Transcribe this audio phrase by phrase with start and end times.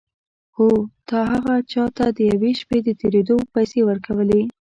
[0.55, 0.67] هو
[1.09, 4.41] تا هغه چا ته د یوې شپې د تېرېدو پيسې ورکولې.